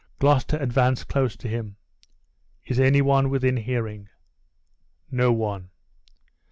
Gloucester 0.17 0.57
advanced 0.57 1.07
close 1.07 1.35
to 1.35 1.47
him. 1.47 1.75
"Is 2.65 2.79
any 2.79 3.03
one 3.03 3.29
within 3.29 3.57
hearing?" 3.57 4.09
"No 5.11 5.31
one." 5.31 5.69